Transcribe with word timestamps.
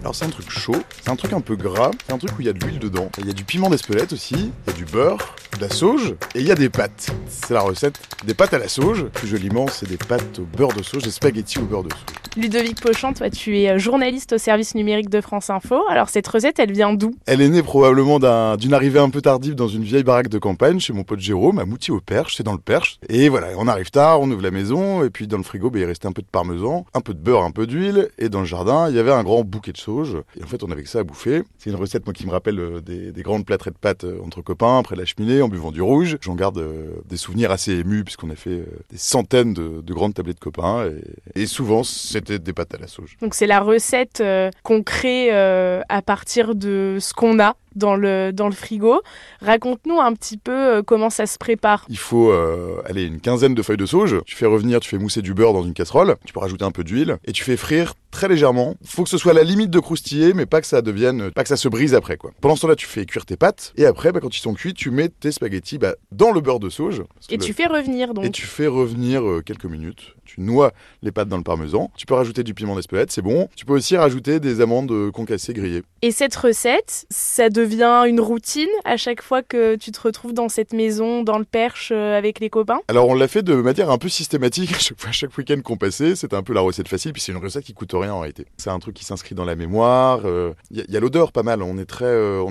Alors 0.00 0.14
c'est 0.14 0.24
un 0.24 0.30
truc 0.30 0.48
chaud, 0.48 0.76
c'est 1.02 1.10
un 1.10 1.16
truc 1.16 1.32
un 1.32 1.40
peu 1.40 1.56
gras, 1.56 1.90
c'est 2.06 2.12
un 2.12 2.18
truc 2.18 2.30
où 2.38 2.40
il 2.40 2.46
y 2.46 2.48
a 2.48 2.52
de 2.52 2.64
l'huile 2.64 2.78
dedans. 2.78 3.10
Il 3.18 3.26
y 3.26 3.30
a 3.30 3.32
du 3.32 3.42
piment 3.42 3.68
d'Espelette 3.68 4.12
aussi, 4.12 4.34
il 4.36 4.70
y 4.70 4.70
a 4.70 4.72
du 4.72 4.84
beurre, 4.84 5.34
de 5.56 5.60
la 5.62 5.70
sauge 5.70 6.14
et 6.34 6.40
il 6.40 6.46
y 6.46 6.50
a 6.50 6.54
des 6.54 6.68
pâtes. 6.68 7.14
C'est 7.28 7.54
la 7.54 7.60
recette 7.60 7.98
des 8.26 8.34
pâtes 8.34 8.54
à 8.54 8.58
la 8.58 8.68
sauge. 8.68 9.04
Plus 9.12 9.28
joliment, 9.28 9.66
c'est 9.68 9.88
des 9.88 9.96
pâtes 9.96 10.38
au 10.38 10.42
beurre 10.56 10.72
de 10.72 10.82
sauge, 10.82 11.02
des 11.02 11.10
spaghettis 11.10 11.58
au 11.58 11.62
beurre 11.62 11.82
de 11.84 11.90
sauge. 11.90 12.00
Ludovic 12.36 12.80
Pochant, 12.80 13.12
toi 13.12 13.30
tu 13.30 13.56
es 13.58 13.78
journaliste 13.78 14.32
au 14.32 14.38
service 14.38 14.74
numérique 14.74 15.08
de 15.08 15.20
France 15.20 15.50
Info. 15.50 15.80
Alors 15.88 16.08
cette 16.08 16.26
recette, 16.26 16.58
elle 16.58 16.72
vient 16.72 16.92
d'où? 16.92 17.14
Elle 17.26 17.40
est 17.40 17.48
née 17.48 17.62
probablement 17.62 18.18
d'un- 18.18 18.56
d'une 18.56 18.74
arrivée 18.74 18.98
un 18.98 19.10
peu 19.10 19.20
tardive 19.20 19.54
dans 19.54 19.68
une 19.68 19.84
vieille 19.84 20.02
baraque 20.02 20.28
de 20.28 20.38
campagne 20.38 20.80
chez 20.80 20.92
mon 20.92 21.04
pote 21.04 21.20
Jérôme 21.20 21.58
à 21.60 21.64
Moutier 21.64 21.94
au 21.94 22.00
Perche, 22.00 22.34
c'est 22.36 22.42
dans 22.42 22.52
le 22.52 22.58
Perche. 22.58 22.98
Et 23.08 23.28
voilà, 23.28 23.48
on 23.56 23.68
arrive 23.68 23.90
tard, 23.90 24.20
on 24.20 24.28
ouvre 24.30 24.42
la 24.42 24.50
maison 24.50 25.04
et 25.04 25.10
puis 25.10 25.28
dans 25.28 25.36
le 25.36 25.44
frigo, 25.44 25.70
bah, 25.70 25.78
il 25.78 25.84
restait 25.84 26.08
un 26.08 26.12
peu 26.12 26.22
de 26.22 26.26
parmesan, 26.26 26.86
un 26.92 27.00
peu 27.00 27.14
de 27.14 27.20
beurre, 27.20 27.44
un 27.44 27.52
peu 27.52 27.66
d'huile 27.68 28.08
et 28.18 28.28
dans 28.28 28.40
le 28.40 28.46
jardin, 28.46 28.88
il 28.90 28.96
y 28.96 28.98
avait 28.98 29.12
un 29.12 29.22
grand 29.22 29.44
bouquet 29.44 29.70
de 29.72 29.78
sauge. 29.78 30.16
Et 30.38 30.42
en 30.42 30.46
fait, 30.48 30.64
on 30.64 30.70
avait 30.72 30.82
que 30.82 30.88
ça 30.88 31.00
à 31.00 31.04
bouffer. 31.04 31.42
C'est 31.58 31.70
une 31.70 31.76
recette 31.76 32.04
moi 32.04 32.12
qui 32.14 32.26
me 32.26 32.32
rappelle 32.32 32.58
euh, 32.58 32.80
des, 32.80 33.12
des 33.12 33.22
grandes 33.22 33.44
plâtrées 33.46 33.70
de 33.70 33.76
pâtes 33.76 34.04
euh, 34.04 34.18
entre 34.24 34.42
copains 34.42 34.82
près 34.82 34.96
de 34.96 35.00
la 35.00 35.06
cheminée 35.06 35.40
en 35.44 35.48
buvant 35.48 35.70
du 35.70 35.82
rouge. 35.82 36.18
J'en 36.20 36.34
garde 36.34 36.58
euh, 36.58 36.90
des 37.06 37.16
souvenirs 37.16 37.50
assez 37.50 37.72
émus 37.72 38.04
puisqu'on 38.04 38.30
a 38.30 38.36
fait 38.36 38.50
euh, 38.50 38.66
des 38.90 38.98
centaines 38.98 39.54
de, 39.54 39.80
de 39.80 39.94
grandes 39.94 40.14
tablées 40.14 40.34
de 40.34 40.40
copains 40.40 40.86
et, 41.34 41.42
et 41.42 41.46
souvent 41.46 41.84
c'était 41.84 42.38
des 42.38 42.52
pâtes 42.52 42.74
à 42.74 42.78
la 42.78 42.86
sauge. 42.86 43.16
Donc 43.20 43.34
c'est 43.34 43.46
la 43.46 43.60
recette 43.60 44.20
euh, 44.20 44.50
qu'on 44.62 44.82
crée 44.82 45.30
à 45.30 46.02
partir 46.02 46.54
de 46.54 46.98
ce 47.00 47.12
qu'on 47.14 47.38
a 47.40 47.56
dans 47.74 47.96
le, 47.96 48.32
dans 48.32 48.46
le 48.48 48.54
frigo. 48.54 49.02
Raconte-nous 49.40 50.00
un 50.00 50.12
petit 50.14 50.36
peu 50.36 50.52
euh, 50.76 50.82
comment 50.82 51.10
ça 51.10 51.26
se 51.26 51.38
prépare. 51.38 51.84
Il 51.88 51.98
faut 51.98 52.30
euh, 52.30 52.80
aller 52.86 53.04
une 53.04 53.20
quinzaine 53.20 53.54
de 53.54 53.62
feuilles 53.62 53.76
de 53.76 53.86
sauge. 53.86 54.16
Tu 54.26 54.36
fais 54.36 54.46
revenir, 54.46 54.80
tu 54.80 54.88
fais 54.88 54.98
mousser 54.98 55.22
du 55.22 55.34
beurre 55.34 55.52
dans 55.52 55.62
une 55.64 55.74
casserole. 55.74 56.16
Tu 56.24 56.32
peux 56.32 56.40
rajouter 56.40 56.64
un 56.64 56.70
peu 56.70 56.84
d'huile 56.84 57.18
et 57.24 57.32
tu 57.32 57.44
fais 57.44 57.56
frire 57.56 57.94
très 58.10 58.28
légèrement. 58.28 58.76
Faut 58.84 59.02
que 59.02 59.08
ce 59.08 59.18
soit 59.18 59.32
à 59.32 59.34
la 59.34 59.42
limite 59.42 59.70
de 59.70 59.80
croustiller, 59.80 60.34
mais 60.34 60.46
pas 60.46 60.60
que 60.60 60.66
ça 60.66 60.82
devienne, 60.82 61.30
pas 61.32 61.42
que 61.42 61.48
ça 61.48 61.56
se 61.56 61.68
brise 61.68 61.94
après 61.94 62.16
quoi. 62.16 62.30
Pendant 62.40 62.54
ce 62.56 62.62
temps-là, 62.62 62.76
tu 62.76 62.86
fais 62.86 63.04
cuire 63.06 63.26
tes 63.26 63.36
pâtes 63.36 63.72
et 63.76 63.86
après, 63.86 64.12
bah, 64.12 64.20
quand 64.20 64.34
ils 64.36 64.40
sont 64.40 64.54
cuits, 64.54 64.72
tu 64.74 64.90
mets 64.90 65.08
tes 65.08 65.32
spaghettis 65.32 65.78
bah, 65.78 65.94
dans 66.12 66.30
le 66.30 66.40
beurre 66.40 66.60
de 66.60 66.68
sauge. 66.70 67.02
Et 67.28 67.36
le- 67.36 67.42
tu 67.44 67.52
fais 67.52 67.66
revenir 67.66 68.14
donc. 68.14 68.24
et 68.24 68.30
tu 68.30 68.42
fais 68.46 68.66
revenir 68.68 69.22
euh, 69.28 69.42
quelques 69.44 69.64
minutes. 69.64 70.14
Tu 70.24 70.40
noies 70.40 70.72
les 71.02 71.12
pâtes 71.12 71.28
dans 71.28 71.36
le 71.36 71.42
parmesan. 71.42 71.90
Tu 71.96 72.06
peux 72.06 72.14
rajouter 72.14 72.42
du 72.42 72.54
piment 72.54 72.74
d'Espelette, 72.76 73.10
c'est 73.12 73.22
bon. 73.22 73.48
Tu 73.56 73.64
peux 73.64 73.74
aussi 73.74 73.96
rajouter 73.96 74.40
des 74.40 74.60
amandes 74.60 74.90
euh, 74.90 75.10
concassées 75.10 75.52
grillées. 75.52 75.82
Et 76.02 76.10
cette 76.10 76.34
recette, 76.36 77.06
ça 77.10 77.50
devient 77.50 78.04
une 78.08 78.20
routine 78.20 78.68
à 78.84 78.96
chaque 78.96 79.22
fois 79.22 79.42
que 79.42 79.76
tu 79.76 79.90
te 79.92 80.00
retrouves 80.00 80.32
dans 80.34 80.48
cette 80.48 80.72
maison, 80.72 81.22
dans 81.22 81.38
le 81.38 81.44
Perche, 81.44 81.90
euh, 81.94 82.16
avec 82.18 82.40
les 82.40 82.50
copains? 82.50 82.80
Alors 82.88 83.08
on 83.08 83.14
l'a 83.14 83.28
fait 83.28 83.42
de 83.42 83.54
manière 83.54 83.90
un 83.90 83.98
peu 83.98 84.08
systématique 84.08 84.72
à 84.74 84.78
chaque, 84.78 85.12
chaque 85.12 85.36
week-end 85.38 85.60
qu'on 85.62 85.76
passait. 85.76 86.14
C'était 86.16 86.36
un 86.36 86.42
peu 86.42 86.52
la 86.52 86.60
recette 86.60 86.88
facile, 86.88 87.12
puis 87.12 87.22
c'est 87.22 87.32
une 87.32 87.38
recette 87.38 87.64
qui 87.64 87.74
coûte 87.74 87.92
rien 87.94 88.12
en 88.14 88.20
réalité. 88.20 88.46
C'est 88.56 88.70
un 88.70 88.78
truc 88.78 88.94
qui 88.94 89.04
s'inscrit 89.04 89.34
dans 89.34 89.44
la 89.44 89.56
mémoire. 89.56 90.20
euh, 90.24 90.52
Il 90.70 90.84
y 90.88 90.96
a- 90.96 91.00
l'odeur 91.00 91.32
pas 91.32 91.42
mal. 91.42 91.62
On 91.62 91.76
est 91.78 91.84
très, 91.84 92.04
euh, 92.06 92.42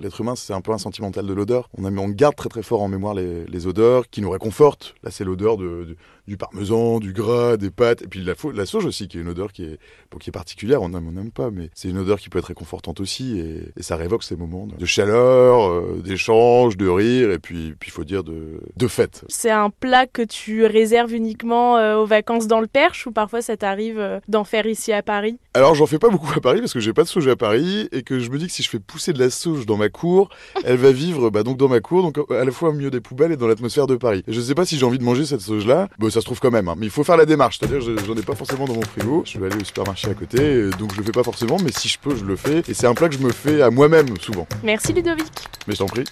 l'être 0.00 0.20
humain 0.20 0.34
c'est 0.36 0.52
un 0.52 0.60
peu 0.60 0.72
un 0.72 0.78
sentimental 0.78 1.26
de 1.26 1.32
l'odeur. 1.32 1.68
On, 1.78 2.08
garde 2.10 2.36
très 2.36 2.48
très 2.48 2.62
fort 2.62 2.82
en 2.82 2.88
mémoire 2.88 3.14
les, 3.14 3.44
les 3.46 3.66
odeurs 3.66 4.08
qui 4.10 4.20
nous 4.22 4.30
réconfortent. 4.30 4.94
Là 5.02 5.10
c'est 5.10 5.24
l'odeur 5.24 5.56
de, 5.56 5.64
de- 5.84 5.96
du 6.26 6.36
parmesan, 6.36 6.98
du 6.98 7.05
gras, 7.12 7.56
des 7.56 7.70
pâtes, 7.70 8.02
et 8.02 8.08
puis 8.08 8.22
la, 8.22 8.34
la 8.54 8.66
sauge 8.66 8.84
aussi 8.84 9.08
qui 9.08 9.18
est 9.18 9.20
une 9.20 9.28
odeur 9.28 9.52
qui 9.52 9.64
est, 9.64 9.78
bon, 10.10 10.18
qui 10.18 10.30
est 10.30 10.32
particulière. 10.32 10.82
On 10.82 10.92
aime, 10.94 11.08
on 11.08 11.12
n'aime 11.12 11.30
pas, 11.30 11.50
mais 11.50 11.70
c'est 11.74 11.88
une 11.88 11.98
odeur 11.98 12.18
qui 12.18 12.28
peut 12.28 12.38
être 12.38 12.46
réconfortante 12.46 13.00
aussi, 13.00 13.38
et, 13.38 13.62
et 13.76 13.82
ça 13.82 13.96
révoque 13.96 14.22
ces 14.22 14.36
moments 14.36 14.66
de, 14.66 14.76
de 14.76 14.86
chaleur, 14.86 15.68
euh, 15.68 16.00
d'échange, 16.04 16.76
de 16.76 16.88
rire, 16.88 17.30
et 17.30 17.38
puis 17.38 17.74
il 17.84 17.90
faut 17.90 18.04
dire 18.04 18.24
de, 18.24 18.60
de 18.76 18.88
fête. 18.88 19.24
C'est 19.28 19.50
un 19.50 19.70
plat 19.70 20.06
que 20.06 20.22
tu 20.22 20.64
réserves 20.66 21.14
uniquement 21.14 21.76
euh, 21.78 21.96
aux 21.96 22.06
vacances 22.06 22.46
dans 22.46 22.60
le 22.60 22.66
Perche 22.66 23.06
ou 23.06 23.12
parfois 23.12 23.42
ça 23.42 23.56
t'arrive 23.56 23.98
euh, 23.98 24.20
d'en 24.28 24.44
faire 24.44 24.66
ici 24.66 24.92
à 24.92 25.02
Paris? 25.02 25.38
Alors 25.54 25.74
j'en 25.74 25.86
fais 25.86 25.98
pas 25.98 26.08
beaucoup 26.08 26.30
à 26.36 26.40
Paris 26.40 26.60
parce 26.60 26.72
que 26.72 26.80
j'ai 26.80 26.92
pas 26.92 27.02
de 27.02 27.08
sauge 27.08 27.28
à 27.28 27.36
Paris 27.36 27.88
et 27.92 28.02
que 28.02 28.18
je 28.18 28.30
me 28.30 28.38
dis 28.38 28.46
que 28.46 28.52
si 28.52 28.62
je 28.62 28.68
fais 28.68 28.78
pousser 28.78 29.12
de 29.12 29.18
la 29.18 29.30
sauge 29.30 29.66
dans 29.66 29.76
ma 29.76 29.88
cour, 29.88 30.28
elle 30.64 30.76
va 30.76 30.92
vivre 30.92 31.30
bah, 31.30 31.42
donc 31.42 31.56
dans 31.56 31.68
ma 31.68 31.80
cour, 31.80 32.02
donc 32.02 32.30
à 32.30 32.44
la 32.44 32.50
fois 32.50 32.70
au 32.70 32.72
milieu 32.72 32.90
des 32.90 33.00
poubelles 33.00 33.32
et 33.32 33.36
dans 33.36 33.48
l'atmosphère 33.48 33.86
de 33.86 33.96
Paris. 33.96 34.22
Et 34.26 34.32
je 34.32 34.40
sais 34.40 34.54
pas 34.54 34.64
si 34.64 34.78
j'ai 34.78 34.86
envie 34.86 34.98
de 34.98 35.04
manger 35.04 35.24
cette 35.24 35.40
sauge 35.40 35.66
là, 35.66 35.88
bah, 35.98 36.10
ça 36.10 36.20
se 36.20 36.26
trouve 36.26 36.40
quand 36.40 36.50
même, 36.50 36.68
hein. 36.68 36.74
mais 36.76 36.86
il 36.86 36.90
faut 36.90 36.95
faire 37.04 37.16
la 37.16 37.26
démarche, 37.26 37.58
c'est-à-dire 37.58 37.80
je- 37.80 38.04
j'en 38.04 38.14
ai 38.14 38.22
pas 38.22 38.34
forcément 38.34 38.64
dans 38.66 38.74
mon 38.74 38.82
frigo, 38.82 39.22
je 39.26 39.38
vais 39.38 39.46
aller 39.46 39.60
au 39.60 39.64
supermarché 39.64 40.08
à 40.10 40.14
côté, 40.14 40.38
et 40.42 40.70
donc 40.70 40.92
je 40.92 40.98
le 40.98 41.04
fais 41.04 41.12
pas 41.12 41.22
forcément, 41.22 41.56
mais 41.62 41.72
si 41.72 41.88
je 41.88 41.98
peux 41.98 42.14
je 42.16 42.24
le 42.24 42.36
fais 42.36 42.62
et 42.68 42.74
c'est 42.74 42.86
un 42.86 42.94
plat 42.94 43.08
que 43.08 43.14
je 43.14 43.20
me 43.20 43.30
fais 43.32 43.62
à 43.62 43.70
moi-même 43.70 44.16
souvent. 44.20 44.46
Merci 44.62 44.92
Ludovic 44.92 45.26
Mais 45.66 45.74
je 45.74 45.78
t'en 45.78 45.86
prie. 45.86 46.04